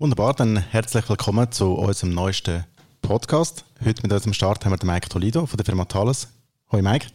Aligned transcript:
Wunderbar, 0.00 0.34
dann 0.34 0.56
herzlich 0.56 1.08
willkommen 1.08 1.52
zu 1.52 1.74
unserem 1.74 2.14
neuesten 2.14 2.64
Podcast. 3.00 3.64
Heute 3.84 4.02
mit 4.02 4.12
unserem 4.12 4.32
Start 4.32 4.64
haben 4.64 4.72
wir 4.72 4.76
den 4.76 4.88
Mike 4.88 5.08
Tolido 5.08 5.46
von 5.46 5.56
der 5.56 5.64
Firma 5.64 5.84
Thales. 5.84 6.26
Hoi 6.72 6.82
Mike. 6.82 7.06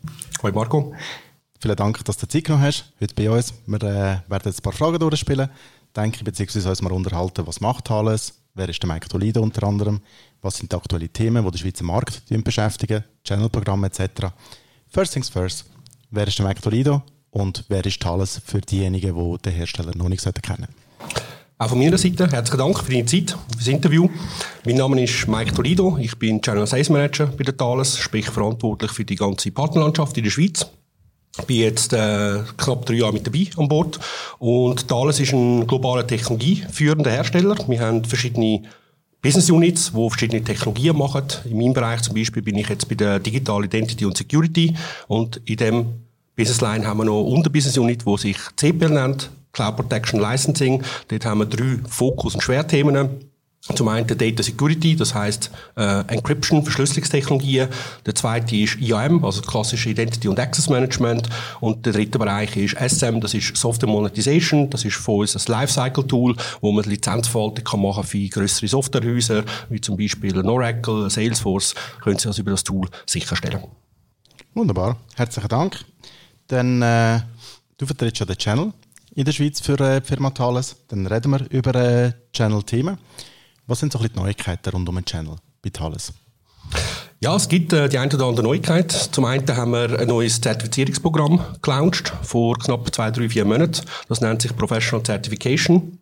Hoi 0.41 0.53
Marco. 0.53 0.93
Vielen 1.59 1.75
Dank, 1.75 2.05
dass 2.05 2.15
du 2.15 2.25
Zeit 2.25 2.45
genommen 2.45 2.63
hast, 2.63 2.93
heute 3.01 3.13
bei 3.15 3.29
uns. 3.29 3.53
Wir 3.65 3.83
äh, 3.83 3.83
werden 3.83 4.43
jetzt 4.45 4.59
ein 4.59 4.63
paar 4.63 4.71
Fragen 4.71 4.97
durchspielen, 4.97 5.49
denke 5.93 6.19
ich, 6.19 6.23
beziehungsweise 6.23 6.69
uns 6.69 6.81
mal 6.81 6.93
unterhalten, 6.93 7.45
was 7.45 7.59
macht 7.59 7.83
Thales, 7.83 8.35
wer 8.53 8.69
ist 8.69 8.81
der 8.81 8.89
Mike 8.89 9.09
Tolido 9.09 9.41
unter 9.41 9.67
anderem, 9.67 9.99
was 10.41 10.55
sind 10.55 10.71
die 10.71 10.77
aktuellen 10.77 11.11
Themen, 11.11 11.43
die 11.43 11.51
den 11.51 11.57
Schweizer 11.57 11.83
Markt 11.83 12.23
beschäftigen, 12.29 13.03
Channelprogramme 13.25 13.87
etc. 13.87 14.27
First 14.87 15.11
things 15.11 15.27
first, 15.27 15.65
wer 16.11 16.25
ist 16.25 16.39
der 16.39 16.47
Mike 16.47 16.61
Tolido 16.61 17.03
und 17.29 17.65
wer 17.67 17.85
ist 17.85 18.01
Thales 18.01 18.41
für 18.45 18.61
diejenigen, 18.61 19.13
die 19.13 19.37
den 19.41 19.53
Hersteller 19.53 19.91
noch 19.97 20.07
nicht 20.07 20.23
kennen 20.41 20.69
auch 21.59 21.67
von 21.67 21.77
meiner 21.77 21.97
Seite 21.97 22.25
herzlichen 22.31 22.57
Dank 22.57 22.79
für 22.79 22.89
deine 22.89 23.05
Zeit, 23.05 23.31
für 23.31 23.57
das 23.57 23.67
Interview. 23.67 24.07
Mein 24.65 24.77
Name 24.77 25.03
ist 25.03 25.27
Mike 25.27 25.53
Tolido, 25.53 25.97
ich 25.99 26.17
bin 26.17 26.39
General 26.39 26.65
Sales 26.65 26.89
Manager 26.89 27.27
bei 27.27 27.43
der 27.43 27.55
Thales, 27.55 27.97
sprich 27.97 28.27
verantwortlich 28.27 28.91
für 28.91 29.03
die 29.03 29.17
ganze 29.17 29.51
Partnerlandschaft 29.51 30.17
in 30.17 30.23
der 30.23 30.31
Schweiz. 30.31 30.65
Ich 31.37 31.43
bin 31.45 31.57
jetzt 31.57 31.91
äh, 31.91 32.39
knapp 32.55 32.85
drei 32.85 32.95
Jahre 32.95 33.11
mit 33.11 33.27
dabei 33.27 33.45
an 33.57 33.67
Bord 33.67 33.99
und 34.39 34.87
Thales 34.87 35.19
ist 35.19 35.33
ein 35.33 35.67
globaler 35.67 36.07
technologieführender 36.07 37.11
Hersteller. 37.11 37.57
Wir 37.67 37.81
haben 37.81 38.05
verschiedene 38.05 38.63
Business 39.21 39.49
Units, 39.49 39.91
die 39.91 40.09
verschiedene 40.09 40.41
Technologien 40.41 40.97
machen. 40.97 41.25
In 41.43 41.57
meinem 41.57 41.73
Bereich 41.73 42.03
zum 42.03 42.15
Beispiel 42.15 42.41
bin 42.41 42.55
ich 42.55 42.69
jetzt 42.69 42.87
bei 42.87 42.95
der 42.95 43.19
Digital 43.19 43.65
Identity 43.65 44.05
und 44.05 44.15
Security 44.15 44.73
und 45.09 45.41
in 45.43 45.57
dem 45.57 45.85
Business 46.37 46.61
Line 46.61 46.87
haben 46.87 46.99
wir 46.99 47.03
noch 47.03 47.21
Unterbusiness 47.21 47.77
Unit, 47.77 48.05
die 48.05 48.17
sich 48.17 48.37
CPL 48.55 48.91
nennt, 48.91 49.29
Cloud 49.51 49.75
Protection 49.75 50.19
Licensing. 50.19 50.83
Dort 51.07 51.25
haben 51.25 51.39
wir 51.39 51.45
drei 51.45 51.79
Fokus- 51.87 52.35
und 52.35 52.41
Schwerthemen. 52.41 53.29
Zum 53.75 53.89
einen 53.89 54.07
Data 54.07 54.41
Security, 54.41 54.95
das 54.95 55.13
heißt 55.13 55.51
äh, 55.75 56.01
Encryption, 56.07 56.63
Verschlüsselungstechnologien. 56.63 57.67
Der 58.05 58.15
zweite 58.15 58.55
ist 58.55 58.79
IAM, 58.79 59.23
also 59.23 59.41
klassische 59.41 59.89
Identity 59.89 60.29
und 60.29 60.39
Access 60.39 60.69
Management. 60.69 61.29
Und 61.59 61.85
der 61.85 61.93
dritte 61.93 62.17
Bereich 62.17 62.55
ist 62.55 62.77
SM, 62.79 63.19
das 63.19 63.33
ist 63.33 63.55
Software 63.57 63.89
Monetization. 63.89 64.69
Das 64.69 64.85
ist 64.85 64.95
für 64.95 65.11
uns 65.11 65.35
ein 65.35 65.51
Lifecycle-Tool, 65.51 66.35
wo 66.61 66.71
man 66.71 66.85
Lizenzverwaltung 66.85 67.63
kann 67.63 67.81
machen 67.81 68.03
für 68.05 68.27
größere 68.29 68.69
Softwarehäuser, 68.69 69.43
wie 69.69 69.81
zum 69.81 69.97
Beispiel 69.97 70.39
Oracle, 70.39 71.09
Salesforce, 71.09 71.75
können 72.01 72.17
Sie 72.17 72.27
also 72.27 72.41
über 72.41 72.51
das 72.51 72.63
Tool 72.63 72.87
sicherstellen. 73.05 73.63
Wunderbar, 74.55 74.97
herzlichen 75.15 75.49
Dank. 75.49 75.79
Dann, 76.47 76.81
äh, 76.81 77.19
du 77.77 77.85
vertrittst 77.85 78.21
ja 78.21 78.25
den 78.25 78.37
Channel 78.37 78.73
in 79.15 79.25
der 79.25 79.31
Schweiz 79.31 79.59
für 79.59 79.79
äh, 79.79 80.01
Firma 80.01 80.29
Thales. 80.31 80.75
Dann 80.87 81.07
reden 81.07 81.31
wir 81.31 81.45
über 81.49 81.75
äh, 81.75 82.11
Channel-Themen. 82.33 82.97
Was 83.67 83.79
sind 83.79 83.93
so 83.93 83.99
die 83.99 84.15
Neuigkeiten 84.15 84.69
rund 84.71 84.89
um 84.89 84.95
den 84.95 85.05
Channel 85.05 85.35
bei 85.61 85.69
Thales? 85.69 86.13
Ja, 87.21 87.35
es 87.35 87.49
gibt 87.49 87.73
äh, 87.73 87.89
die 87.89 87.97
eine 87.97 88.13
oder 88.13 88.25
andere 88.25 88.43
Neuigkeit. 88.43 88.91
Zum 88.91 89.25
einen 89.25 89.45
haben 89.55 89.71
wir 89.71 89.99
ein 89.99 90.07
neues 90.07 90.39
Zertifizierungsprogramm 90.39 91.43
gelauncht 91.61 92.13
vor 92.21 92.57
knapp 92.57 92.93
zwei, 92.93 93.11
drei, 93.11 93.27
vier 93.27 93.45
Monaten. 93.45 93.81
Das 94.07 94.21
nennt 94.21 94.41
sich 94.41 94.55
Professional 94.55 95.05
Certification. 95.05 95.99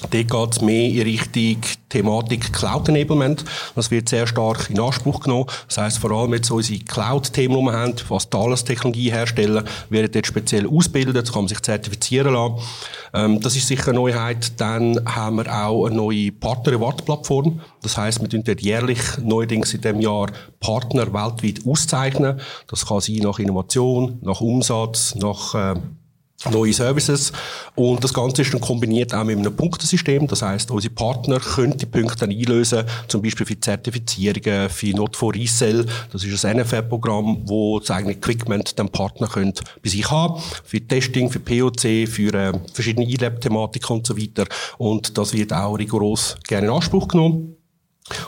Dort 0.00 0.12
geht 0.12 0.52
es 0.52 0.60
mehr 0.62 0.88
in 0.88 1.02
Richtung 1.02 1.60
Thematik 1.90 2.50
Cloud 2.52 2.88
Enablement. 2.88 3.44
Das 3.74 3.90
wird 3.90 4.08
sehr 4.08 4.26
stark 4.26 4.70
in 4.70 4.80
Anspruch 4.80 5.20
genommen. 5.20 5.46
Das 5.68 5.76
heisst, 5.76 5.98
vor 5.98 6.10
allem 6.12 6.32
jetzt 6.32 6.50
unsere 6.50 6.80
Cloud-Themen, 6.80 7.58
die 7.58 7.64
wir 7.64 7.72
haben, 7.72 7.94
was 8.08 8.30
Thales-Technologie 8.30 9.12
herstellen, 9.12 9.64
werden 9.90 10.10
dort 10.10 10.26
speziell 10.26 10.66
ausgebildet, 10.66 11.30
kann 11.30 11.42
man 11.42 11.48
sich 11.48 11.60
zertifizieren 11.60 12.32
lassen. 12.32 12.54
Ähm, 13.12 13.40
das 13.42 13.54
ist 13.54 13.68
sicher 13.68 13.90
eine 13.90 13.98
Neuheit. 13.98 14.58
Dann 14.58 14.98
haben 15.04 15.36
wir 15.36 15.54
auch 15.54 15.84
eine 15.84 15.96
neue 15.96 16.32
Partner-Award-Plattform. 16.32 17.60
Das 17.82 17.98
heisst, 17.98 18.22
wir 18.22 18.30
tun 18.30 18.44
dort 18.44 18.62
jährlich 18.62 19.00
neuerdings 19.22 19.74
in 19.74 19.82
diesem 19.82 20.00
Jahr 20.00 20.28
Partner 20.58 21.12
weltweit 21.12 21.66
auszeichnen. 21.66 22.40
Das 22.66 22.86
kann 22.86 23.00
sein 23.00 23.16
nach 23.16 23.38
Innovation, 23.38 24.18
nach 24.22 24.40
Umsatz, 24.40 25.14
nach 25.16 25.54
äh, 25.54 25.74
neue 26.50 26.72
Services. 26.72 27.32
Und 27.74 28.02
das 28.02 28.12
Ganze 28.12 28.42
ist 28.42 28.52
dann 28.52 28.60
kombiniert 28.60 29.14
auch 29.14 29.24
mit 29.24 29.38
einem 29.38 29.54
Punktesystem. 29.54 30.26
Das 30.26 30.42
heißt, 30.42 30.70
unsere 30.70 30.94
Partner 30.94 31.38
können 31.38 31.76
die 31.76 31.86
Punkte 31.86 32.26
dann 32.26 32.30
einlösen, 32.30 32.84
zum 33.08 33.22
Beispiel 33.22 33.46
für 33.46 33.58
Zertifizierungen, 33.58 34.68
für 34.68 34.94
Not 34.94 35.16
for 35.16 35.34
Resell. 35.34 35.86
Das 36.12 36.24
ist 36.24 36.44
ein 36.44 36.58
NFR-Programm, 36.58 37.42
wo 37.44 37.78
das 37.78 37.90
eigene 37.90 38.12
Equipment 38.14 38.78
den 38.78 38.88
Partner 38.88 39.28
können 39.28 39.54
bei 39.82 39.90
sich 39.90 40.10
haben. 40.10 40.40
Für 40.64 40.80
Testing, 40.80 41.30
für 41.30 41.40
POC, 41.40 42.08
für 42.08 42.34
äh, 42.34 42.52
verschiedene 42.72 43.06
E-Lab-Thematiken 43.06 43.96
und 43.96 44.06
so 44.06 44.16
weiter. 44.16 44.44
Und 44.78 45.16
das 45.16 45.32
wird 45.32 45.52
auch 45.52 45.74
rigoros 45.74 46.36
gerne 46.46 46.66
in 46.66 46.72
Anspruch 46.72 47.08
genommen. 47.08 47.56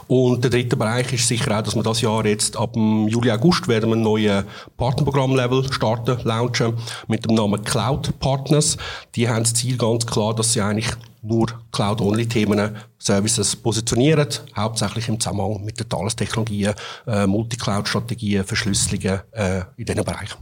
Und 0.07 0.43
der 0.45 0.51
dritte 0.51 0.77
Bereich 0.77 1.13
ist 1.13 1.27
sicher 1.27 1.59
auch, 1.59 1.63
dass 1.63 1.75
wir 1.75 1.83
das 1.83 2.01
Jahr 2.01 2.25
jetzt 2.27 2.57
ab 2.57 2.75
dem 2.75 3.09
Juli, 3.09 3.31
August 3.31 3.67
werden 3.69 3.91
wir 3.91 3.97
ein 3.97 4.03
neues 4.03 4.45
Partnerprogramm-Level 4.77 5.73
starten, 5.73 6.19
launchen 6.25 6.75
mit 7.09 7.25
dem 7.25 7.35
Namen 7.35 7.63
Cloud 7.65 8.19
Partners. 8.21 8.77
Die 9.15 9.29
haben 9.29 9.43
das 9.43 9.55
Ziel 9.55 9.77
ganz 9.77 10.07
klar, 10.07 10.35
dass 10.35 10.53
sie 10.53 10.61
eigentlich 10.61 10.91
nur 11.23 11.47
Cloud-Only-Themen, 11.73 12.77
Services 12.99 13.57
positionieren, 13.57 14.29
hauptsächlich 14.57 15.09
im 15.09 15.19
Zusammenhang 15.19 15.65
mit 15.65 15.81
den 15.81 15.89
Thales-Technologien, 15.89 16.75
äh, 17.07 17.27
Multicloud-Strategien, 17.27 18.45
Verschlüsselungen 18.45 19.21
äh, 19.33 19.63
in 19.77 19.87
diesen 19.87 20.05
Bereichen. 20.05 20.39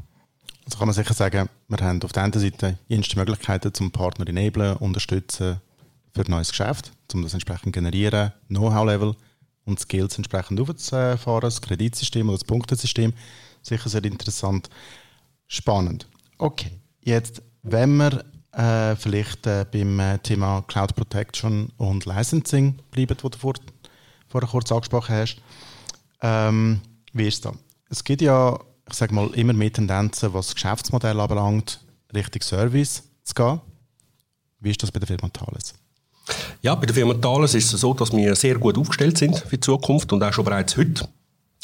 Also 0.64 0.78
kann 0.78 0.88
man 0.88 0.94
sicher 0.94 1.14
sagen, 1.14 1.48
wir 1.68 1.78
haben 1.78 2.02
auf 2.02 2.12
der 2.12 2.24
einen 2.24 2.32
Seite 2.32 2.78
erste 2.88 3.18
Möglichkeiten 3.18 3.72
zum 3.74 3.90
Partner 3.90 4.28
enablen, 4.28 4.76
unterstützen 4.76 5.60
für 6.14 6.22
ein 6.22 6.30
neues 6.30 6.50
Geschäft, 6.50 6.92
um 7.12 7.22
das 7.22 7.34
entsprechend 7.34 7.72
generieren, 7.72 8.32
Know-how-Level 8.48 9.14
und 9.64 9.80
Skills 9.80 10.16
entsprechend 10.16 10.60
aufzufahren, 10.60 11.40
das 11.40 11.60
Kreditsystem 11.60 12.28
oder 12.28 12.38
das 12.38 12.44
Punktesystem. 12.44 13.12
Sicher 13.62 13.88
sehr 13.88 14.04
interessant, 14.04 14.68
spannend. 15.46 16.06
Okay, 16.38 16.72
jetzt, 17.02 17.42
wenn 17.62 17.96
wir 17.96 18.24
äh, 18.52 18.96
vielleicht 18.96 19.46
äh, 19.46 19.64
beim 19.70 19.98
äh, 20.00 20.18
Thema 20.18 20.62
Cloud 20.66 20.94
Protection 20.94 21.70
und 21.76 22.04
Licensing 22.06 22.78
bleiben, 22.90 23.16
das 23.20 23.30
du 23.30 23.38
vor, 23.38 23.54
vorher 24.28 24.50
kurz 24.50 24.72
angesprochen 24.72 25.14
hast, 25.14 25.36
ähm, 26.20 26.80
wie 27.12 27.28
ist 27.28 27.44
das? 27.44 27.54
Es 27.88 28.04
gibt 28.04 28.22
ja, 28.22 28.58
ich 28.88 28.94
sage 28.94 29.14
mal, 29.14 29.28
immer 29.34 29.52
mehr 29.52 29.72
Tendenzen, 29.72 30.32
was 30.34 30.46
das 30.46 30.54
Geschäftsmodell 30.54 31.18
anbelangt, 31.20 31.80
Richtung 32.14 32.42
Service 32.42 33.02
zu 33.22 33.34
gehen. 33.34 33.60
Wie 34.60 34.70
ist 34.70 34.82
das 34.82 34.92
bei 34.92 35.00
der 35.00 35.08
Firma 35.08 35.28
Thales? 35.28 35.74
Ja, 36.64 36.76
bei 36.76 36.86
der 36.86 36.94
Firma 36.94 37.14
Thales 37.14 37.54
ist 37.54 37.72
es 37.72 37.80
so, 37.80 37.92
dass 37.92 38.12
wir 38.12 38.36
sehr 38.36 38.54
gut 38.56 38.78
aufgestellt 38.78 39.18
sind 39.18 39.36
für 39.36 39.56
die 39.56 39.60
Zukunft 39.60 40.12
und 40.12 40.22
auch 40.22 40.32
schon 40.32 40.44
bereits 40.44 40.76
heute. 40.76 41.08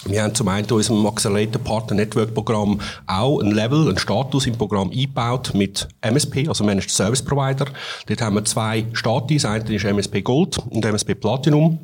Wir 0.07 0.25
haben 0.25 0.35
zum 0.35 0.49
einen 0.49 0.67
in 0.67 0.73
unserem 0.73 1.07
Accelerator 1.07 1.63
Partner 1.63 1.95
Network 1.95 2.35
Programm 2.35 2.81
auch 3.07 3.39
ein 3.39 3.53
Level, 3.53 3.87
einen 3.87 3.99
Status 3.99 4.49
im 4.49 4.59
Programm 4.59 4.91
eingebaut 4.91 5.53
mit 5.55 5.87
MSP, 6.01 6.49
also 6.49 6.65
Managed 6.65 6.91
Service 6.91 7.23
Provider. 7.23 7.67
Dort 8.07 8.21
haben 8.21 8.35
wir 8.35 8.45
zwei 8.45 8.87
Status. 8.93 9.45
Einer 9.45 9.71
ist 9.71 9.85
MSP 9.85 10.21
Gold 10.23 10.59
und 10.69 10.85
MSP 10.85 11.15
Platinum. 11.15 11.79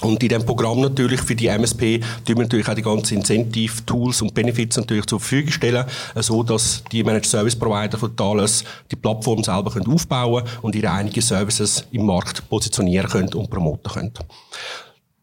Und 0.00 0.20
in 0.24 0.28
dem 0.28 0.44
Programm 0.44 0.80
natürlich 0.80 1.20
für 1.20 1.36
die 1.36 1.46
MSP 1.46 2.00
tun 2.24 2.36
wir 2.36 2.42
natürlich 2.42 2.68
auch 2.68 2.74
die 2.74 2.82
ganzen 2.82 3.18
Incentive, 3.18 3.86
Tools 3.86 4.22
und 4.22 4.34
Benefits 4.34 4.76
natürlich 4.76 5.06
zur 5.06 5.20
Verfügung 5.20 5.52
stellen, 5.52 5.84
so 6.16 6.42
dass 6.42 6.82
die 6.90 7.04
Managed 7.04 7.26
Service 7.26 7.54
Provider 7.54 7.96
von 7.96 8.16
Thales 8.16 8.64
die 8.90 8.96
Plattform 8.96 9.44
selber 9.44 9.70
können 9.70 9.86
aufbauen 9.86 10.42
und 10.62 10.74
ihre 10.74 10.90
einige 10.90 11.22
Services 11.22 11.84
im 11.92 12.06
Markt 12.06 12.48
positionieren 12.48 13.08
können 13.08 13.32
und 13.34 13.48
promoten 13.48 13.92
können. 13.92 14.12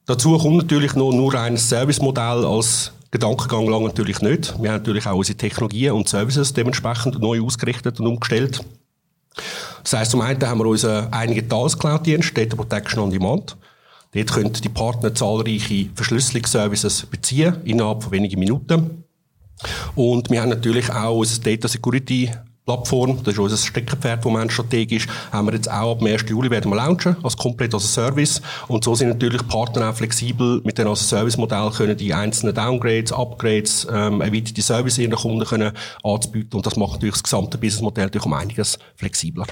Dazu 0.05 0.37
kommt 0.37 0.57
natürlich 0.57 0.95
noch 0.95 1.11
nur 1.11 1.35
ein 1.35 1.57
Servicemodell 1.57 2.45
als 2.45 2.93
Gedankengang 3.11 3.67
lang 3.67 3.83
natürlich 3.83 4.21
nicht. 4.21 4.53
Wir 4.61 4.71
haben 4.71 4.77
natürlich 4.77 5.05
auch 5.05 5.17
unsere 5.17 5.37
Technologien 5.37 5.91
und 5.91 6.07
Services 6.07 6.53
dementsprechend 6.53 7.19
neu 7.19 7.41
ausgerichtet 7.43 7.99
und 7.99 8.07
umgestellt. 8.07 8.63
Das 9.83 9.93
heisst, 9.93 10.11
zum 10.11 10.21
einen 10.21 10.41
haben 10.47 10.59
wir 10.59 10.65
unseren 10.65 11.11
einigen 11.11 11.47
Thales 11.47 11.77
Cloud 11.77 12.05
Dienst, 12.05 12.37
Data 12.37 12.55
Protection 12.55 13.03
on 13.03 13.11
Demand. 13.11 13.57
Dort 14.13 14.31
können 14.31 14.53
die 14.53 14.69
Partner 14.69 15.13
zahlreiche 15.15 15.89
Verschlüsselungsservices 15.95 17.05
beziehen, 17.05 17.55
innerhalb 17.63 18.03
von 18.03 18.11
wenigen 18.11 18.39
Minuten. 18.39 19.03
Und 19.95 20.29
wir 20.29 20.41
haben 20.41 20.49
natürlich 20.49 20.91
auch 20.91 21.17
unsere 21.17 21.41
Data 21.41 21.67
Security 21.67 22.31
Plattform, 22.65 23.23
das 23.23 23.33
ist 23.33 23.39
unser 23.39 23.57
Steckenpferd 23.57 24.21
vom 24.21 24.33
Moment 24.33 24.51
strategisch, 24.51 25.07
haben 25.31 25.47
wir 25.47 25.55
jetzt 25.55 25.69
auch 25.69 25.93
ab 25.93 25.99
dem 25.99 26.07
1. 26.07 26.25
Juli 26.29 26.51
werden 26.51 26.69
wir 26.69 26.75
launchen, 26.75 27.15
als 27.23 27.35
komplett 27.35 27.73
als 27.73 27.91
Service. 27.91 28.41
Und 28.67 28.83
so 28.83 28.93
sind 28.93 29.09
natürlich 29.09 29.45
Partner 29.47 29.89
auch 29.89 29.95
flexibel 29.95 30.61
mit 30.63 30.77
dem 30.77 30.87
als 30.87 31.09
Service-Modell 31.09 31.71
können 31.71 31.97
die 31.97 32.13
einzelnen 32.13 32.53
Downgrades, 32.53 33.11
Upgrades, 33.11 33.87
ähm, 33.91 34.21
erweiterte 34.21 34.61
Service 34.61 34.99
ihren 34.99 35.15
Kunden 35.15 35.43
können 35.43 35.71
anzubieten. 36.03 36.57
Und 36.57 36.65
das 36.65 36.75
macht 36.75 36.93
natürlich 36.93 37.15
das 37.15 37.23
gesamte 37.23 37.57
Businessmodell 37.57 38.11
durch 38.11 38.25
um 38.25 38.33
einiges 38.33 38.77
flexibler. 38.95 39.47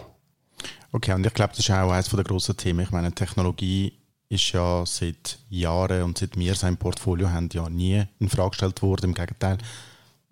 Okay, 0.92 1.14
und 1.14 1.26
ich 1.26 1.34
glaube, 1.34 1.52
das 1.56 1.60
ist 1.60 1.72
auch 1.72 1.92
eines 1.92 2.10
der 2.10 2.24
grossen 2.24 2.58
Themen. 2.58 2.82
Ich 2.82 2.92
meine, 2.92 3.12
Technologie 3.12 3.99
ist 4.30 4.52
ja 4.52 4.86
seit 4.86 5.40
Jahren 5.50 6.04
und 6.04 6.18
seit 6.20 6.38
wir 6.38 6.54
sein 6.56 6.78
Portfolio 6.78 7.30
haben 7.30 7.50
ja 7.52 7.68
nie 7.68 8.04
in 8.20 8.30
Frage 8.30 8.52
gestellt 8.52 8.82
worden, 8.82 9.08
im 9.08 9.14
Gegenteil. 9.16 9.58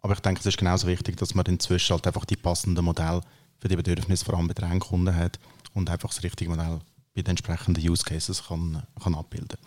Aber 0.02 0.14
ich 0.14 0.20
denke, 0.20 0.40
es 0.40 0.46
ist 0.46 0.58
genauso 0.58 0.88
wichtig, 0.88 1.18
dass 1.18 1.34
man 1.34 1.46
inzwischen 1.48 1.94
halt 1.94 2.06
einfach 2.06 2.26
die 2.26 2.36
passenden 2.36 2.86
Modelle 2.86 3.22
für 3.60 3.68
die 3.68 3.76
Bedürfnisse 3.76 4.24
vor 4.24 4.36
allem 4.36 4.48
bei 4.48 4.54
den 4.54 4.72
Endkunden 4.72 5.16
hat 5.16 5.40
und 5.74 5.90
einfach 5.90 6.10
das 6.10 6.24
richtige 6.24 6.52
Modell 6.52 6.80
bei 7.16 7.24
den 7.24 7.32
entsprechenden 7.32 7.90
Use 7.90 8.04
Cases 8.04 8.44
kann, 8.48 8.84
kann 9.02 9.16
abbilden 9.16 9.58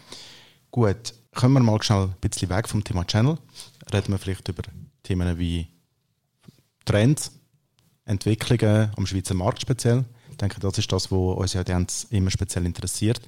Gut, 0.70 1.14
kommen 1.34 1.54
wir 1.54 1.60
mal 1.60 1.82
schnell 1.82 2.04
ein 2.04 2.14
bisschen 2.20 2.48
weg 2.48 2.68
vom 2.68 2.84
Thema 2.84 3.04
Channel. 3.04 3.36
Reden 3.92 4.12
wir 4.12 4.18
vielleicht 4.18 4.46
über 4.46 4.62
Themen 5.02 5.36
wie 5.36 5.66
Trends, 6.84 7.32
Entwicklungen 8.04 8.92
am 8.96 9.06
Schweizer 9.06 9.34
Markt 9.34 9.60
speziell. 9.60 10.04
Ich 10.30 10.36
denke, 10.36 10.60
das 10.60 10.78
ist 10.78 10.90
das, 10.92 11.10
was 11.10 11.36
uns 11.36 11.52
ja 11.54 11.62
immer 12.10 12.30
speziell 12.30 12.64
interessiert. 12.66 13.20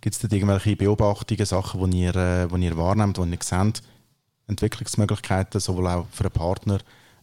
Gibt 0.00 0.14
es 0.14 0.20
da 0.20 0.34
irgendwelche 0.34 0.76
Beobachtungen, 0.76 1.44
Sachen, 1.44 1.90
die 1.90 2.02
ihr, 2.02 2.16
äh, 2.16 2.48
die 2.48 2.64
ihr 2.64 2.76
wahrnehmt, 2.76 3.18
die 3.18 3.22
ihr 3.22 3.38
seht? 3.40 3.82
Entwicklungsmöglichkeiten, 4.46 5.60
sowohl 5.60 5.86
auch 5.88 6.06
für 6.10 6.24
einen 6.24 6.32
Partner, 6.32 6.78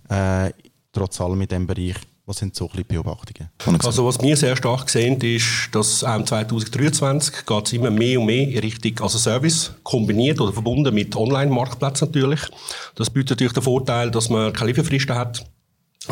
äh, 0.09 0.51
trotz 0.91 1.19
allem 1.19 1.41
in 1.41 1.47
diesem 1.47 1.68
Bereich? 1.68 1.95
Was 2.25 2.39
sind 2.39 2.56
so 2.56 2.69
ein 2.74 2.83
Beobachtungen? 2.85 3.50
Also 3.85 4.06
was 4.06 4.21
wir 4.21 4.35
sehr 4.35 4.57
stark 4.57 4.89
sehen, 4.89 5.19
ist, 5.21 5.69
dass 5.71 6.03
auch 6.03 6.24
2023 6.24 7.45
geht 7.45 7.68
es 7.68 7.74
immer 7.74 7.89
mehr 7.89 8.19
und 8.19 8.25
mehr 8.25 8.50
in 8.50 8.59
Richtung 8.59 9.00
also 9.00 9.18
Service, 9.18 9.71
kombiniert 9.83 10.41
oder 10.41 10.51
verbunden 10.51 10.94
mit 10.94 11.15
Online-Marktplätzen 11.15 12.07
natürlich. 12.07 12.41
Das 12.95 13.09
bietet 13.09 13.31
natürlich 13.31 13.53
den 13.53 13.63
Vorteil, 13.63 14.12
dass 14.12 14.30
man 14.30 14.51
keine 14.51 14.71
Lieferfristen 14.71 15.15
hat 15.15 15.45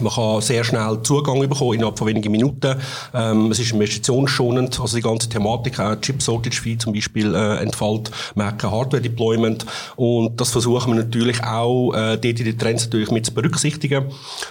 man 0.02 0.14
kann 0.14 0.42
sehr 0.42 0.64
schnell 0.64 1.00
Zugang 1.04 1.40
bekommen, 1.40 1.74
innerhalb 1.74 1.98
von 1.98 2.08
wenigen 2.08 2.32
Minuten. 2.32 2.76
Ähm, 3.14 3.52
es 3.52 3.60
ist 3.60 3.72
investitionsschonend, 3.72 4.80
also 4.80 4.96
die 4.96 5.02
ganze 5.02 5.30
Thematik, 5.30 5.80
auch 5.80 5.96
Chip 6.02 6.22
Shortage 6.22 6.62
Fee 6.62 6.78
zum 6.78 6.94
Beispiel, 6.94 7.34
äh, 7.34 7.58
entfällt. 7.58 8.12
Man 8.36 8.48
hat 8.48 8.60
kein 8.60 8.72
Hardware 8.72 9.02
Deployment. 9.02 9.66
Und 9.96 10.40
das 10.40 10.52
versuchen 10.52 10.96
wir 10.96 11.04
natürlich 11.04 11.44
auch, 11.44 11.94
äh, 11.94 12.18
dort 12.18 12.26
in 12.26 12.46
den 12.46 12.58
Trends 12.58 12.86
natürlich 12.86 13.12
mit 13.12 13.26
zu 13.26 13.34
berücksichtigen. 13.34 14.06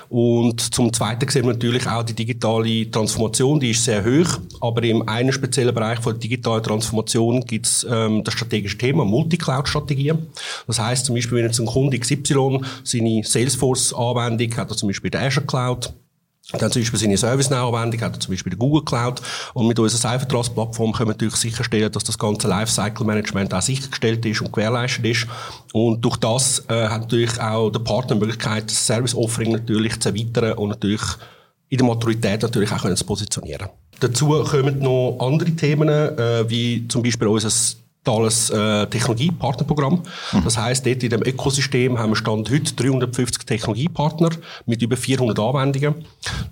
Und 0.08 0.74
zum 0.74 0.92
Zweiten 0.92 1.28
sehen 1.28 1.44
wir 1.44 1.52
natürlich 1.52 1.86
auch 1.86 2.02
die 2.02 2.14
digitale 2.14 2.90
Transformation, 2.90 3.60
die 3.60 3.70
ist 3.72 3.84
sehr 3.84 4.04
hoch. 4.04 4.38
Aber 4.60 4.82
im 4.82 5.06
einen 5.08 5.32
speziellen 5.32 5.74
Bereich 5.74 6.00
von 6.00 6.14
der 6.14 6.20
digitalen 6.20 6.62
Transformation 6.62 7.44
gibt 7.44 7.66
es 7.66 7.86
ähm, 7.90 8.24
das 8.24 8.34
strategische 8.34 8.78
Thema 8.78 9.04
Multicloud-Strategien. 9.04 10.26
Das 10.66 10.78
heißt 10.78 11.06
zum 11.06 11.14
Beispiel, 11.14 11.38
wenn 11.38 11.46
jetzt 11.46 11.60
ein 11.60 11.66
Kunde 11.66 11.98
XY 11.98 12.60
seine 12.82 13.22
Salesforce-Anwendung 13.24 14.56
hat, 14.56 14.70
er 14.70 14.76
zum 14.76 14.88
Beispiel 14.88 15.10
der 15.10 15.33
Azure 15.34 15.46
Cloud. 15.46 15.92
Dann 16.52 16.70
zum 16.70 16.82
Beispiel 16.82 17.00
seine 17.00 17.16
ServiceNow-Anwendung 17.16 18.00
hat 18.02 18.22
zum 18.22 18.34
Beispiel 18.34 18.50
die 18.50 18.58
Google 18.58 18.84
Cloud. 18.84 19.22
Und 19.54 19.66
mit 19.66 19.78
unserer 19.78 20.10
Cybertrust-Plattform 20.10 20.92
können 20.92 21.08
wir 21.08 21.14
natürlich 21.14 21.36
sicherstellen, 21.36 21.90
dass 21.90 22.04
das 22.04 22.18
ganze 22.18 22.48
Lifecycle-Management 22.48 23.54
auch 23.54 23.62
sichergestellt 23.62 24.26
ist 24.26 24.42
und 24.42 24.52
gewährleistet 24.52 25.06
ist. 25.06 25.26
Und 25.72 26.04
durch 26.04 26.18
das 26.18 26.62
äh, 26.68 26.88
hat 26.88 27.02
natürlich 27.02 27.40
auch 27.40 27.70
der 27.70 27.80
Partner 27.80 28.16
die 28.16 28.20
Möglichkeit, 28.20 28.70
das 28.70 28.86
Service-Offering 28.86 29.52
natürlich 29.52 29.98
zu 30.00 30.10
erweitern 30.10 30.52
und 30.58 30.68
natürlich 30.68 31.02
in 31.70 31.78
der 31.78 31.86
Maturität 31.86 32.42
natürlich 32.42 32.70
auch 32.72 32.82
können 32.82 32.96
zu 32.96 33.04
positionieren. 33.06 33.68
Dazu 34.00 34.28
kommen 34.44 34.80
noch 34.80 35.16
andere 35.20 35.50
Themen, 35.52 35.88
äh, 35.88 36.48
wie 36.48 36.86
zum 36.88 37.02
Beispiel 37.02 37.26
unser 37.26 37.50
digitales 38.04 38.50
äh, 38.50 38.86
Technologiepartnerprogramm. 38.86 40.02
Mhm. 40.32 40.44
Das 40.44 40.58
heißt, 40.58 40.84
dort 40.86 41.02
in 41.02 41.10
dem 41.10 41.22
Ökosystem 41.22 41.98
haben 41.98 42.10
wir 42.10 42.16
Stand 42.16 42.50
heute 42.50 42.74
350 42.74 43.44
Technologiepartner 43.44 44.30
mit 44.66 44.82
über 44.82 44.96
400 44.96 45.38
Anwendungen. 45.38 46.04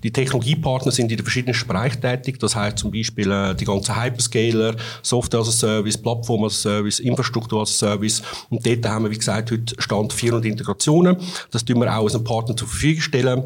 Die 0.03 0.11
Technologiepartner 0.11 0.91
sind 0.91 1.11
in 1.11 1.17
den 1.17 1.23
verschiedenen 1.23 1.55
Bereichen 1.67 2.01
tätig. 2.01 2.39
Das 2.39 2.55
heißt 2.55 2.79
zum 2.79 2.91
Beispiel 2.91 3.31
äh, 3.31 3.55
die 3.55 3.65
ganzen 3.65 3.95
Hyperscaler, 4.01 4.75
Software 5.01 5.41
as 5.41 5.49
a 5.49 5.51
Service, 5.51 5.97
Plattform 5.97 6.45
as 6.45 6.53
a 6.53 6.69
Service, 6.69 6.99
Infrastruktur 6.99 7.61
as 7.61 7.69
a 7.69 7.87
Service. 7.87 8.23
Und 8.49 8.65
dort 8.65 8.85
haben 8.87 9.05
wir, 9.05 9.11
wie 9.11 9.17
gesagt, 9.17 9.51
heute 9.51 9.75
Stand 9.77 10.11
400 10.11 10.45
Integrationen. 10.45 11.17
Das 11.51 11.63
tun 11.63 11.79
wir 11.79 11.95
auch 11.95 12.03
als 12.03 12.23
Partner 12.23 12.55
zur 12.55 12.67
Verfügung 12.67 13.01
stellen 13.01 13.43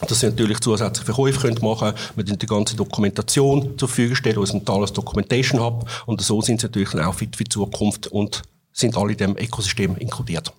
dass 0.00 0.20
sie 0.20 0.26
natürlich 0.26 0.60
zusätzliche 0.60 1.06
Verkäufe 1.06 1.40
können 1.40 1.58
machen 1.62 1.94
können. 1.94 2.28
Wir 2.28 2.36
die 2.36 2.46
ganze 2.46 2.76
Dokumentation 2.76 3.76
zur 3.78 3.88
Verfügung 3.88 4.16
stellen, 4.16 4.38
aus 4.38 4.50
dem 4.50 4.64
Thales 4.64 4.92
Documentation 4.92 5.60
Hub. 5.60 5.88
Und 6.06 6.20
so 6.20 6.40
sind 6.40 6.60
sie 6.60 6.66
natürlich 6.66 6.90
dann 6.90 7.04
auch 7.04 7.14
fit 7.14 7.34
für 7.34 7.44
die 7.44 7.50
Zukunft 7.50 8.06
und 8.06 8.42
sind 8.72 8.96
alle 8.96 9.12
in 9.12 9.18
diesem 9.18 9.36
Ökosystem 9.36 9.96
inkludiert. 9.96 10.52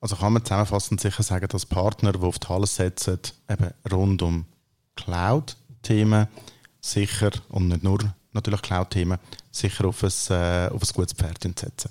Also 0.00 0.16
kann 0.16 0.32
man 0.32 0.44
zusammenfassend 0.44 1.00
sicher 1.00 1.22
sagen, 1.22 1.48
dass 1.48 1.66
Partner, 1.66 2.12
die 2.12 2.20
auf 2.20 2.38
Thales 2.38 2.76
setzen, 2.76 3.18
eben 3.48 3.70
rund 3.90 4.22
um 4.22 4.46
Cloud-Themen 4.94 6.28
sicher 6.80 7.30
und 7.48 7.68
nicht 7.68 7.82
nur 7.82 7.98
natürlich 8.32 8.62
Cloud-Themen, 8.62 9.18
sicher 9.50 9.86
auf 9.86 10.02
ein, 10.02 10.10
äh, 10.30 10.68
auf 10.68 10.82
ein 10.82 10.88
gutes 10.94 11.12
Pferd 11.14 11.42
setzen. 11.42 11.90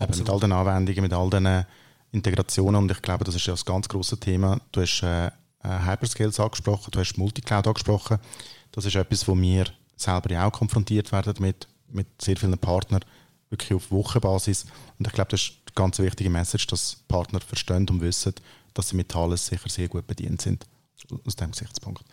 Eben 0.00 0.18
mit 0.18 0.30
all 0.30 0.40
den 0.40 0.52
Anwendungen, 0.52 1.02
mit 1.02 1.12
all 1.12 1.28
den 1.28 1.64
Integrationen 2.12 2.82
und 2.82 2.90
ich 2.90 3.02
glaube, 3.02 3.24
das 3.24 3.34
ist 3.34 3.46
ja 3.46 3.52
das 3.52 3.64
ganz 3.64 3.88
große 3.88 4.18
Thema. 4.18 4.60
Du 4.70 4.80
hast 4.80 5.02
äh, 5.02 5.30
Hyperscales 5.62 6.40
angesprochen, 6.40 6.90
du 6.90 7.00
hast 7.00 7.16
Multicloud 7.18 7.66
angesprochen. 7.66 8.18
Das 8.72 8.84
ist 8.84 8.96
etwas, 8.96 9.26
wo 9.26 9.36
wir 9.36 9.66
selber 9.96 10.30
ja 10.30 10.46
auch 10.46 10.52
konfrontiert 10.52 11.10
werden 11.12 11.34
mit, 11.40 11.66
mit 11.88 12.06
sehr 12.22 12.36
vielen 12.36 12.56
Partnern, 12.58 13.04
wirklich 13.50 13.74
auf 13.74 13.90
Wochenbasis. 13.90 14.66
Und 14.98 15.06
ich 15.06 15.12
glaube, 15.12 15.30
das 15.30 15.42
ist 15.42 15.52
eine 15.66 15.74
ganz 15.74 15.98
wichtige 15.98 16.30
Message, 16.30 16.66
dass 16.68 16.96
Partner 17.08 17.40
verstehen 17.40 17.88
und 17.88 18.00
wissen, 18.00 18.34
dass 18.74 18.90
sie 18.90 18.96
mit 18.96 19.08
Thales 19.08 19.46
sicher 19.46 19.68
sehr 19.68 19.88
gut 19.88 20.06
bedient 20.06 20.42
sind, 20.42 20.66
aus 21.24 21.36
diesem 21.36 21.50
Gesichtspunkt. 21.50 22.04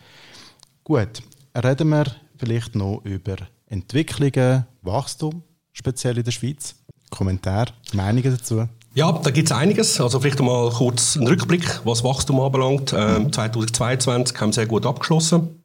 Gut, 0.82 1.22
reden 1.54 1.88
wir 1.88 2.06
vielleicht 2.36 2.74
noch 2.74 3.02
über 3.04 3.36
Entwicklungen, 3.66 4.66
Wachstum, 4.82 5.42
speziell 5.72 6.18
in 6.18 6.24
der 6.24 6.32
Schweiz. 6.32 6.74
Kommentar, 7.10 7.68
Meinungen 7.92 8.36
dazu? 8.36 8.68
Ja, 8.96 9.12
da 9.12 9.30
gibt 9.30 9.50
es 9.50 9.54
einiges. 9.54 10.00
Also 10.00 10.20
vielleicht 10.20 10.40
mal 10.40 10.70
kurz 10.70 11.18
einen 11.18 11.26
Rückblick, 11.26 11.82
was 11.84 12.02
Wachstum 12.02 12.40
anbelangt. 12.40 12.94
Ähm, 12.96 13.30
2022 13.30 14.40
haben 14.40 14.48
wir 14.48 14.54
sehr 14.54 14.64
gut 14.64 14.86
abgeschlossen. 14.86 15.62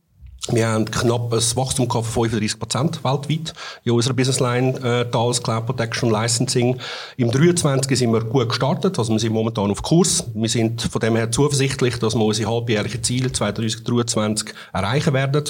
Wir 0.49 0.67
haben 0.67 0.83
knapp 0.83 1.31
ein 1.31 1.39
Wachstum 1.39 1.89
von 1.89 2.03
35 2.03 2.59
Prozent 2.59 3.03
weltweit 3.05 3.53
in 3.85 3.93
unserer 3.93 4.15
Businessline 4.15 4.75
äh, 4.79 5.09
Thales 5.09 5.41
Cloud 5.41 5.65
Protection 5.65 6.11
Licensing. 6.11 6.77
Im 7.15 7.31
23 7.31 7.97
sind 7.97 8.11
wir 8.11 8.19
gut 8.19 8.49
gestartet, 8.49 8.99
also 8.99 9.13
wir 9.13 9.19
sind 9.19 9.31
momentan 9.31 9.71
auf 9.71 9.81
Kurs. 9.81 10.25
Wir 10.33 10.49
sind 10.49 10.81
von 10.81 10.99
dem 10.99 11.15
her 11.15 11.31
zuversichtlich, 11.31 11.99
dass 11.99 12.15
wir 12.15 12.25
unsere 12.25 12.51
halbjährlichen 12.51 13.01
Ziele 13.01 13.31
2023 13.31 14.49
erreichen 14.73 15.13
werden. 15.13 15.45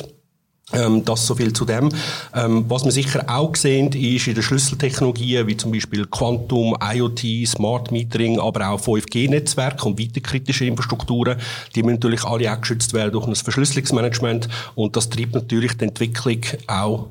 Ähm, 0.74 1.04
das 1.04 1.28
so 1.28 1.36
viel 1.36 1.52
zu 1.52 1.66
dem. 1.66 1.90
Ähm, 2.34 2.66
was 2.70 2.86
wir 2.86 2.92
sicher 2.92 3.26
auch 3.28 3.56
sehen, 3.56 3.92
ist 3.92 4.28
in 4.28 4.36
den 4.36 4.44
Schlüsseltechnologien, 4.44 5.46
wie 5.48 5.58
zum 5.58 5.72
Beispiel 5.72 6.06
Quantum, 6.06 6.78
IoT, 6.82 7.48
Smart 7.48 7.92
Metering, 7.92 8.40
aber 8.40 8.70
auch 8.70 8.80
5G-Netzwerke 8.80 9.86
und 9.86 10.00
weitere 10.00 10.22
kritische 10.22 10.66
Infrastrukturen, 10.66 11.38
die 11.76 11.84
müssen 11.84 11.96
natürlich 11.96 12.24
alle 12.24 12.52
auch 12.54 12.62
geschützt 12.62 12.94
werden 12.94 13.12
durch 13.12 13.28
ein 13.28 13.36
Verschlüsselungsmanagement 13.36 14.48
und 14.76 14.96
das 14.96 15.10
treibt 15.10 15.34
natürlich 15.34 15.74
die 15.78 15.86
Entwicklung 15.86 16.40
auch 16.68 17.10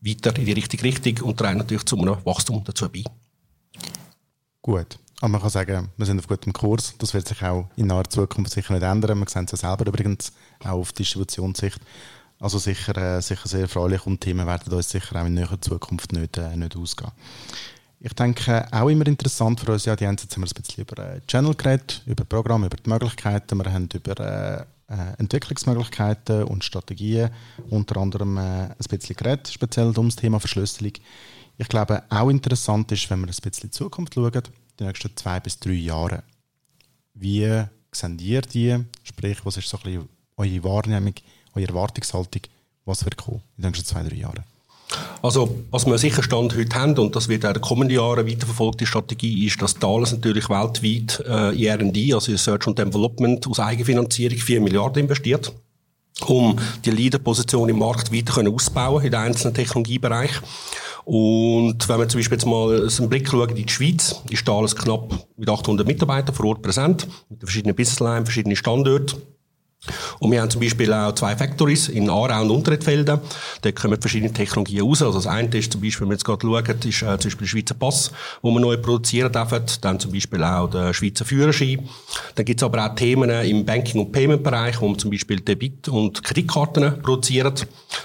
weiter 0.00 0.36
in 0.36 0.46
die 0.46 0.52
richtige 0.52 0.84
Richtung 0.84 1.26
und 1.26 1.38
trägt 1.38 1.56
natürlich 1.56 1.84
zu 1.84 1.98
einem 1.98 2.16
Wachstum 2.24 2.62
dazu 2.64 2.88
bei. 2.88 3.04
Gut. 4.62 4.98
Aber 5.22 5.28
man 5.28 5.40
kann 5.42 5.50
sagen, 5.50 5.90
wir 5.98 6.06
sind 6.06 6.18
auf 6.18 6.28
gutem 6.28 6.52
Kurs. 6.54 6.94
Das 6.96 7.12
wird 7.12 7.28
sich 7.28 7.42
auch 7.42 7.68
in 7.76 7.88
naher 7.88 8.08
Zukunft 8.08 8.52
sicher 8.52 8.72
nicht 8.72 8.82
ändern. 8.82 9.18
Wir 9.18 9.28
sehen 9.28 9.44
es 9.44 9.52
ja 9.52 9.58
selber 9.58 9.86
übrigens 9.86 10.32
auch 10.64 10.70
auf 10.70 10.92
Distributionssicht. 10.92 11.78
Also 12.40 12.58
sicher, 12.58 12.96
äh, 12.96 13.20
sicher 13.20 13.46
sehr 13.46 13.60
erfreulich 13.60 14.06
und 14.06 14.22
Themen 14.22 14.46
werden 14.46 14.72
uns 14.72 14.88
sicher 14.88 15.20
auch 15.20 15.26
in 15.26 15.34
näherer 15.34 15.60
Zukunft 15.60 16.12
nicht, 16.12 16.38
äh, 16.38 16.56
nicht 16.56 16.74
ausgehen. 16.74 17.12
Ich 18.00 18.14
denke, 18.14 18.66
auch 18.72 18.88
immer 18.88 19.06
interessant 19.06 19.60
für 19.60 19.72
uns, 19.72 19.84
ja, 19.84 19.94
die 19.94 20.06
haben 20.06 20.16
jetzt 20.18 20.34
haben 20.34 20.42
wir 20.42 20.48
ein 20.48 20.62
bisschen 20.62 20.84
über 20.84 20.98
äh, 21.04 21.20
Channel 21.26 21.54
geredet, 21.54 22.02
über 22.06 22.24
Programm, 22.24 22.64
über 22.64 22.78
die 22.78 22.88
Möglichkeiten, 22.88 23.58
wir 23.58 23.70
haben 23.70 23.90
über 23.92 24.18
äh, 24.18 24.60
äh, 24.90 25.18
Entwicklungsmöglichkeiten 25.18 26.44
und 26.44 26.64
Strategien 26.64 27.28
unter 27.68 28.00
anderem 28.00 28.38
ein 28.38 28.74
bisschen 28.88 29.16
geredet, 29.16 29.48
speziell 29.48 29.92
um 29.94 30.08
das 30.08 30.16
Thema 30.16 30.40
Verschlüsselung. 30.40 30.94
Ich 31.58 31.68
glaube, 31.68 32.04
auch 32.08 32.30
interessant 32.30 32.90
ist, 32.90 33.10
wenn 33.10 33.20
wir 33.20 33.26
ein 33.26 33.34
bisschen 33.34 33.64
in 33.64 33.68
die 33.68 33.70
Zukunft 33.70 34.14
schauen, 34.14 34.42
die 34.78 34.84
nächsten 34.84 35.14
zwei 35.14 35.40
bis 35.40 35.60
drei 35.60 35.72
Jahre. 35.72 36.22
Wie 37.12 37.64
sehen 37.92 38.18
ihr 38.18 38.40
die? 38.40 38.82
Sprich, 39.02 39.44
was 39.44 39.58
ist 39.58 39.68
so 39.68 39.76
ein 39.76 39.82
bisschen 39.82 40.08
eure 40.38 40.64
Wahrnehmung 40.64 41.14
eure 41.54 41.68
Erwartungshaltung, 41.68 42.42
was 42.84 43.04
wird 43.04 43.16
kommen 43.16 43.42
in 43.56 43.62
den 43.62 43.70
nächsten 43.70 43.86
zwei, 43.86 44.02
drei 44.02 44.16
Jahren? 44.16 44.44
Also, 45.22 45.64
was 45.70 45.86
wir 45.86 45.98
sicher 45.98 46.22
Stand 46.22 46.56
heute 46.56 46.76
haben, 46.76 46.98
und 46.98 47.14
das 47.14 47.28
wird 47.28 47.44
auch 47.44 47.50
in 47.50 47.54
den 47.54 47.62
kommenden 47.62 47.96
Jahren 47.96 48.26
weiterverfolgt, 48.26 48.80
die 48.80 48.86
Strategie 48.86 49.46
ist, 49.46 49.60
dass 49.62 49.74
Thales 49.74 50.12
natürlich 50.12 50.48
weltweit 50.48 51.22
äh, 51.28 51.54
in 51.54 51.66
R&D, 51.66 52.14
also 52.14 52.32
in 52.32 52.36
Research 52.36 52.66
and 52.66 52.78
Development, 52.78 53.46
aus 53.46 53.60
Eigenfinanzierung 53.60 54.38
4 54.38 54.60
Milliarden 54.60 55.02
investiert, 55.02 55.52
um 56.26 56.58
die 56.84 56.90
Leaderposition 56.90 57.68
im 57.68 57.78
Markt 57.78 58.12
weiter 58.12 58.32
können 58.32 58.52
ausbauen 58.52 59.04
in 59.04 59.10
den 59.10 59.20
einzelnen 59.20 59.54
Technologiebereichen. 59.54 60.42
Und 61.04 61.88
wenn 61.88 61.98
wir 61.98 62.08
zum 62.08 62.20
Beispiel 62.20 62.36
jetzt 62.36 62.46
mal 62.46 62.86
einen 62.86 63.08
Blick 63.08 63.28
schauen 63.28 63.48
in 63.50 63.66
die 63.66 63.68
Schweiz, 63.68 64.20
ist 64.30 64.44
Thales 64.44 64.76
knapp 64.76 65.26
mit 65.36 65.48
800 65.48 65.86
Mitarbeitern 65.86 66.34
vor 66.34 66.46
Ort 66.46 66.62
präsent, 66.62 67.08
mit 67.28 67.40
verschiedenen 67.40 67.74
Businesslines, 67.74 68.24
verschiedenen 68.24 68.56
Standorten. 68.56 69.20
Und 70.18 70.30
wir 70.30 70.42
haben 70.42 70.50
zum 70.50 70.60
Beispiel 70.60 70.92
auch 70.92 71.14
zwei 71.14 71.34
Factories 71.34 71.88
in 71.88 72.10
Aarau 72.10 72.42
und 72.42 72.50
Unteretfelden. 72.50 73.18
Da 73.62 73.72
kommen 73.72 74.00
verschiedene 74.00 74.32
Technologien 74.32 74.82
raus. 74.82 75.02
Also 75.02 75.14
das 75.14 75.26
eine 75.26 75.48
ist 75.56 75.72
zum 75.72 75.80
Beispiel, 75.80 76.02
wenn 76.02 76.10
wir 76.10 76.14
jetzt 76.14 76.24
gerade 76.24 76.46
schauen, 76.46 76.64
ist 76.84 77.02
äh, 77.02 77.18
zum 77.18 77.30
Beispiel 77.30 77.38
der 77.38 77.46
Schweizer 77.46 77.74
Pass, 77.74 78.12
wo 78.42 78.50
wir 78.50 78.60
neu 78.60 78.76
produzieren 78.76 79.32
dürfen. 79.32 79.62
Dann 79.80 79.98
zum 79.98 80.12
Beispiel 80.12 80.44
auch 80.44 80.68
der 80.68 80.92
Schweizer 80.92 81.24
Führerschein. 81.24 81.88
Dann 82.34 82.44
gibt 82.44 82.60
es 82.60 82.64
aber 82.64 82.84
auch 82.84 82.94
Themen 82.94 83.30
im 83.30 83.64
Banking- 83.64 84.00
und 84.00 84.12
Payment-Bereich, 84.12 84.80
wo 84.80 84.88
wir 84.88 84.98
zum 84.98 85.10
Beispiel 85.10 85.40
Debit- 85.40 85.88
und 85.88 86.22
Kreditkarten 86.22 87.00
produzieren. 87.02 87.54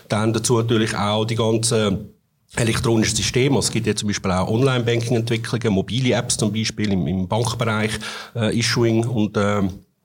Dann 0.08 0.32
dazu 0.32 0.58
natürlich 0.58 0.96
auch 0.96 1.26
die 1.26 1.36
ganzen 1.36 2.10
elektronisches 2.56 3.18
System. 3.18 3.56
Also 3.56 3.68
es 3.68 3.74
gibt 3.74 3.88
ja 3.88 3.96
zum 3.96 4.08
Beispiel 4.08 4.32
auch 4.32 4.50
Online-Banking-Entwicklungen, 4.50 5.74
mobile 5.74 6.16
Apps 6.16 6.38
zum 6.38 6.54
Beispiel 6.54 6.94
im, 6.94 7.06
im 7.06 7.28
Bankbereich, 7.28 7.92
äh, 8.34 8.58
Issuing 8.58 9.06
und 9.06 9.36
äh, 9.36 9.64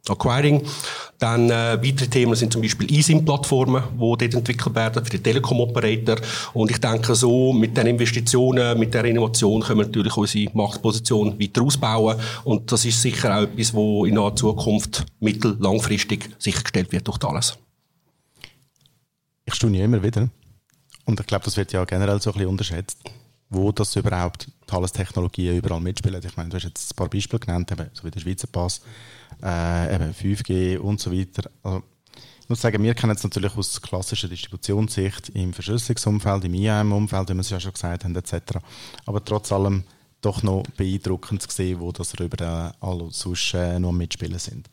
Acquiring. 0.08 0.62
Dann 1.18 1.50
äh, 1.50 1.78
weitere 1.82 2.08
Themen 2.08 2.34
sind 2.34 2.52
zum 2.52 2.62
Beispiel 2.62 2.90
eSIM-Plattformen, 2.90 3.82
die 3.92 3.98
dort 3.98 4.34
entwickelt 4.34 4.74
werden 4.74 5.04
für 5.04 5.10
die 5.10 5.22
Telekom-Operator. 5.22 6.16
Und 6.54 6.70
ich 6.70 6.78
denke, 6.78 7.14
so 7.14 7.52
mit 7.52 7.76
den 7.76 7.88
Investitionen, 7.88 8.78
mit 8.78 8.94
der 8.94 9.04
Innovation 9.04 9.60
können 9.60 9.80
wir 9.80 9.86
natürlich 9.86 10.16
unsere 10.16 10.50
Marktposition 10.56 11.38
weiter 11.38 11.62
ausbauen. 11.62 12.18
Und 12.44 12.72
das 12.72 12.86
ist 12.86 13.02
sicher 13.02 13.36
auch 13.36 13.42
etwas, 13.42 13.74
wo 13.74 14.06
in 14.06 14.14
naher 14.14 14.34
Zukunft 14.34 15.04
mittel-, 15.20 15.56
langfristig 15.60 16.30
sichergestellt 16.38 16.90
wird 16.90 17.06
durch 17.06 17.22
alles. 17.22 17.58
Ich 19.44 19.54
staune 19.54 19.82
immer 19.82 20.02
wieder. 20.02 20.28
Und 21.04 21.20
ich 21.20 21.26
glaube, 21.26 21.44
das 21.44 21.56
wird 21.56 21.72
ja 21.72 21.84
generell 21.84 22.20
so 22.22 22.30
ein 22.30 22.34
bisschen 22.34 22.48
unterschätzt, 22.48 22.98
wo 23.50 23.72
das 23.72 23.94
überhaupt 23.96 24.48
Thales 24.66 24.92
Technologien 24.92 25.56
überall 25.56 25.80
mitspielen. 25.80 26.22
Ich 26.24 26.36
meine, 26.36 26.48
du 26.48 26.56
hast 26.56 26.64
jetzt 26.64 26.92
ein 26.92 26.96
paar 26.96 27.08
Beispiele 27.08 27.40
genannt, 27.40 27.74
so 27.92 28.04
wie 28.04 28.10
der 28.10 28.20
Schweizer 28.20 28.46
Pass 28.46 28.80
äh, 29.42 29.94
eben 29.94 30.14
5G 30.14 30.78
und 30.78 31.00
so 31.00 31.12
weiter. 31.12 31.50
Also, 31.62 31.82
ich 32.42 32.48
muss 32.48 32.60
sagen, 32.60 32.82
wir 32.82 32.94
kennen 32.94 33.14
es 33.14 33.22
natürlich 33.22 33.56
aus 33.56 33.80
klassischer 33.80 34.28
Distributionssicht 34.28 35.28
im 35.30 35.52
Verschlüsselungsumfeld, 35.52 36.44
im 36.44 36.54
IAM-Umfeld, 36.54 37.28
wie 37.28 37.34
wir 37.34 37.40
es 37.40 37.50
ja 37.50 37.60
schon 37.60 37.72
gesagt 37.72 38.04
haben, 38.04 38.16
etc. 38.16 38.58
Aber 39.06 39.24
trotz 39.24 39.52
allem 39.52 39.84
doch 40.20 40.42
noch 40.42 40.64
beeindruckend 40.76 41.42
zu 41.42 41.48
sehen, 41.50 41.80
wo 41.80 41.92
das 41.92 42.14
über 42.14 42.74
alle 42.80 43.08
sonst 43.10 43.54
äh, 43.54 43.78
noch 43.78 43.92
mitspielen 43.92 44.38
sind. 44.38 44.68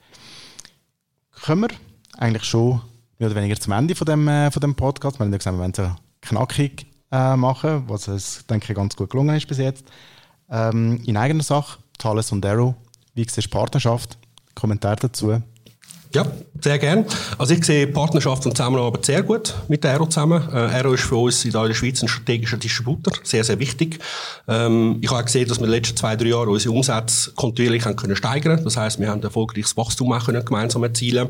Kommen 1.44 1.70
wir 1.70 1.78
eigentlich 2.18 2.44
schon 2.44 2.82
mehr 3.20 3.30
oder 3.30 3.40
weniger 3.40 3.60
zum 3.60 3.74
Ende 3.74 3.96
von 3.96 4.06
dem, 4.06 4.28
äh, 4.28 4.52
von 4.52 4.62
dem 4.62 4.76
Podcast. 4.76 5.20
Wir 5.20 5.26
haben 5.26 5.32
ja 5.32 5.38
gesagt, 5.38 5.56
wir 5.56 5.62
wollen 5.62 5.74
es 5.76 6.28
knackig 6.28 6.88
äh, 7.12 7.36
machen, 7.36 7.84
was 7.88 8.08
es, 8.08 8.46
denke 8.48 8.72
ich, 8.72 8.76
ganz 8.76 8.96
gut 8.96 9.10
gelungen 9.10 9.36
ist 9.36 9.48
bis 9.48 9.58
jetzt. 9.58 9.86
Ähm, 10.50 11.02
in 11.06 11.18
eigener 11.18 11.44
Sache, 11.44 11.80
Thales 11.98 12.32
und 12.32 12.46
Arrow, 12.46 12.76
wie 13.14 13.24
siehst 13.24 13.48
du 13.48 13.50
Partnerschaft? 13.52 14.18
Kommentar 14.60 14.96
dazu? 14.96 15.42
Ja, 16.14 16.26
sehr 16.62 16.80
gern. 16.80 17.06
Also 17.38 17.54
ich 17.54 17.66
sehe 17.66 17.86
Partnerschaft 17.86 18.46
und 18.46 18.56
Zusammenarbeit 18.56 19.06
sehr 19.06 19.24
gut 19.24 19.54
mit 19.68 19.86
Aero 19.86 20.06
zusammen. 20.06 20.42
Äh, 20.52 20.56
Aero 20.56 20.94
ist 20.94 21.04
für 21.04 21.18
uns 21.18 21.44
in 21.44 21.52
der 21.52 21.74
Schweiz 21.74 22.02
ein 22.02 22.08
strategischer 22.08 22.58
Distributor, 22.58 23.14
sehr, 23.24 23.44
sehr 23.44 23.60
wichtig. 23.60 24.00
Ähm, 24.48 25.00
ich 25.02 25.12
habe 25.12 25.26
gesehen, 25.26 25.48
dass 25.48 25.60
wir 25.60 25.66
in 25.66 25.72
den 25.72 25.80
letzten 25.80 25.98
zwei, 25.98 26.16
drei 26.16 26.28
Jahren 26.28 26.48
unsere 26.48 26.74
Umsätze 26.74 27.32
kontinuierlich 27.34 27.86
haben 27.86 27.98
können 27.98 28.16
steigern. 28.16 28.64
Das 28.64 28.78
heißt, 28.78 29.00
wir 29.00 29.10
haben 29.10 29.22
erfolgreiches 29.22 29.76
Wachstum 29.76 30.14
auch 30.14 30.26
können 30.26 30.44
gemeinsam 30.44 30.84
erzielen. 30.84 31.30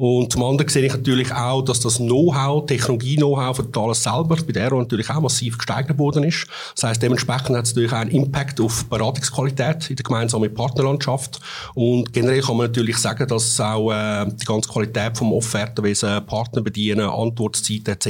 Und 0.00 0.32
zum 0.32 0.42
anderen 0.44 0.70
sehe 0.70 0.86
ich 0.86 0.94
natürlich 0.94 1.30
auch, 1.30 1.60
dass 1.60 1.78
das 1.80 1.98
Know-how, 1.98 2.64
Technologie-Know-how 2.64 3.54
von 3.54 3.70
Thales 3.70 4.02
selber 4.02 4.34
bei 4.46 4.52
der 4.52 4.70
natürlich 4.70 5.10
auch 5.10 5.20
massiv 5.20 5.58
gesteigert 5.58 5.98
worden 5.98 6.24
ist. 6.24 6.46
Das 6.74 6.84
heißt, 6.84 7.02
dementsprechend 7.02 7.54
hat 7.54 7.66
es 7.66 7.74
natürlich 7.74 7.92
auch 7.92 7.98
einen 7.98 8.10
Impact 8.10 8.62
auf 8.62 8.86
Beratungsqualität 8.86 9.90
in 9.90 9.96
der 9.96 10.02
gemeinsamen 10.02 10.54
Partnerlandschaft. 10.54 11.40
Und 11.74 12.14
generell 12.14 12.40
kann 12.40 12.56
man 12.56 12.68
natürlich 12.68 12.96
sagen, 12.96 13.28
dass 13.28 13.60
auch 13.60 13.92
äh, 13.92 14.24
die 14.24 14.46
ganze 14.46 14.70
Qualität 14.70 15.18
vom 15.18 15.34
Offertenwesen, 15.34 16.24
Partner 16.24 16.62
bedienen, 16.62 17.00
Antwortzeit 17.00 17.86
etc. 17.86 18.08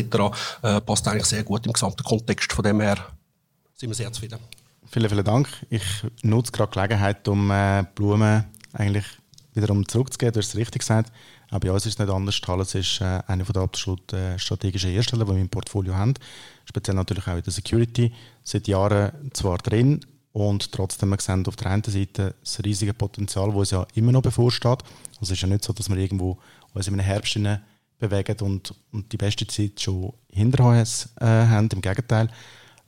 Äh, 0.63 0.81
passt 0.83 1.09
eigentlich 1.09 1.25
sehr 1.25 1.43
gut 1.43 1.67
im 1.67 1.73
gesamten 1.73 2.05
Kontext. 2.05 2.53
Von 2.53 2.63
dem 2.63 2.81
her 2.81 2.99
sind 3.75 3.91
wir 3.91 3.97
sehr 3.97 4.13
zufrieden. 4.13 4.39
Vielen, 4.87 5.09
vielen 5.09 5.25
Dank. 5.25 5.49
Ich 5.71 5.83
nutze 6.23 6.53
gerade 6.53 6.71
die 6.71 6.79
Gelegenheit, 6.79 7.27
um 7.27 7.51
äh, 7.51 7.83
Blumen 7.97 8.45
eigentlich 8.75 9.07
wiederum 9.55 9.89
zurückzugehen. 9.89 10.33
Du 10.33 10.39
hast 10.39 10.51
es 10.51 10.57
richtig 10.57 10.83
gesagt. 10.83 11.11
Auch 11.51 11.59
bei 11.59 11.73
uns 11.73 11.85
ist 11.85 11.95
es 11.95 11.99
nicht 11.99 12.11
anders. 12.11 12.41
Thales 12.41 12.75
ist 12.75 13.01
äh, 13.01 13.21
einer 13.27 13.45
der 13.45 13.63
absolut 13.63 14.13
äh, 14.13 14.39
strategischen 14.39 14.91
Hersteller, 14.91 15.25
die 15.25 15.33
wir 15.33 15.41
im 15.41 15.49
Portfolio 15.49 15.95
haben. 15.95 16.15
Speziell 16.65 16.97
natürlich 16.97 17.27
auch 17.27 17.37
in 17.37 17.43
der 17.43 17.53
Security. 17.53 18.13
Seit 18.45 18.69
Jahren 18.69 19.31
zwar 19.33 19.59
drin 19.59 20.01
und 20.33 20.71
trotzdem 20.71 21.11
wir 21.11 21.21
sehen 21.21 21.47
auf 21.47 21.57
der 21.57 21.73
einen 21.73 21.83
Seite 21.83 22.35
das 22.41 22.63
riesige 22.65 22.95
Potenzial, 22.95 23.49
das 23.49 23.57
uns 23.57 23.71
ja 23.73 23.87
immer 23.95 24.13
noch 24.13 24.23
bevorsteht. 24.23 24.79
Also 25.19 25.23
es 25.23 25.31
ist 25.33 25.43
ja 25.43 25.49
nicht 25.49 25.65
so, 25.65 25.73
dass 25.73 25.89
wir 25.89 25.97
irgendwo 25.97 26.39
uns 26.73 26.87
in 26.87 26.95
einem 26.95 27.05
Herbst 27.05 27.37
bewegen 27.99 28.37
und, 28.41 28.75
und 28.93 29.13
die 29.13 29.17
beste 29.17 29.47
Zeit 29.47 29.81
schon 29.81 30.13
hinter 30.29 30.65
uns 30.67 31.11
äh, 31.21 31.27
haben. 31.27 31.69
Im 31.73 31.81
Gegenteil. 31.81 32.29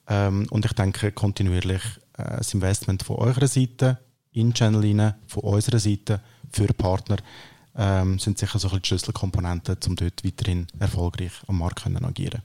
Ähm, 0.09 0.47
und 0.51 0.65
ich 0.65 0.73
denke, 0.73 1.11
kontinuierlich 1.11 1.83
äh, 2.17 2.39
das 2.39 2.55
Investment 2.55 3.03
von 3.03 3.17
eurer 3.17 3.47
Seite 3.49 3.99
in 4.33 4.55
Channel 4.55 5.15
von 5.27 5.43
unserer 5.43 5.79
Seite 5.79 6.21
für 6.51 6.69
Partner 6.69 7.17
ähm, 7.77 8.19
sind 8.19 8.39
sicher 8.39 8.59
so 8.59 8.69
ein 8.69 8.71
bisschen 8.71 8.83
die 8.83 8.89
Schlüsselkomponenten, 8.89 9.77
um 9.87 9.97
dort 9.97 10.25
weiterhin 10.25 10.67
erfolgreich 10.79 11.33
am 11.47 11.59
Markt 11.59 11.83
können 11.83 12.05
agieren 12.05 12.43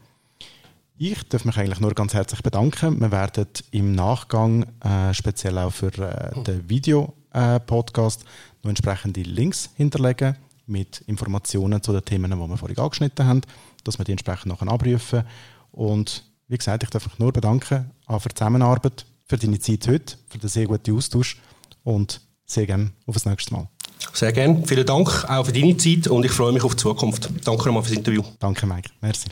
ich 0.97 1.23
darf 1.29 1.45
mich 1.45 1.57
eigentlich 1.57 1.79
nur 1.79 1.93
ganz 1.93 2.13
herzlich 2.13 2.41
bedanken. 2.41 2.99
Wir 2.99 3.11
werden 3.11 3.47
im 3.71 3.93
Nachgang, 3.93 4.65
äh, 4.81 5.13
speziell 5.13 5.57
auch 5.59 5.71
für 5.71 5.93
äh, 5.99 6.43
den 6.43 6.67
Video-Podcast, 6.67 8.23
äh, 8.23 8.25
noch 8.63 8.69
entsprechende 8.69 9.21
Links 9.21 9.69
hinterlegen 9.75 10.35
mit 10.65 11.01
Informationen 11.01 11.81
zu 11.83 11.93
den 11.93 12.03
Themen, 12.03 12.31
die 12.31 12.37
wir 12.37 12.57
vorhin 12.57 12.77
angeschnitten 12.77 13.25
haben, 13.25 13.41
dass 13.83 13.99
wir 13.99 14.05
die 14.05 14.11
entsprechend 14.11 14.47
nachher 14.47 14.67
abrufen. 14.67 15.23
Und 15.71 16.25
wie 16.47 16.57
gesagt, 16.57 16.83
ich 16.83 16.89
darf 16.89 17.05
mich 17.05 17.19
nur 17.19 17.31
bedanken 17.31 17.91
für 18.07 18.29
die 18.29 18.35
Zusammenarbeit, 18.35 19.05
für 19.25 19.37
deine 19.37 19.59
Zeit 19.59 19.87
heute, 19.87 20.17
für 20.27 20.39
den 20.39 20.49
sehr 20.49 20.65
guten 20.65 20.95
Austausch 20.95 21.37
und 21.83 22.21
sehr 22.45 22.65
gerne 22.65 22.91
auf 23.05 23.13
das 23.13 23.25
nächste 23.25 23.53
Mal. 23.53 23.69
Sehr 24.13 24.31
gerne. 24.31 24.63
Vielen 24.65 24.85
Dank 24.85 25.25
auch 25.29 25.45
für 25.45 25.51
deine 25.51 25.77
Zeit 25.77 26.07
und 26.07 26.25
ich 26.25 26.31
freue 26.31 26.51
mich 26.51 26.63
auf 26.63 26.75
die 26.75 26.81
Zukunft. 26.81 27.29
Danke 27.43 27.65
nochmal 27.65 27.83
fürs 27.83 27.97
Interview. 27.97 28.23
Danke, 28.39 28.65
Mike. 28.65 28.89
Merci. 29.01 29.27